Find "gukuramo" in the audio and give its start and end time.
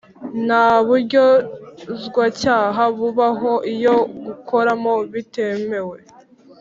4.25-4.93